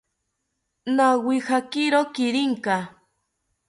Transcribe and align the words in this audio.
Nawijakiro 0.95 1.99
kirinka 2.13 2.75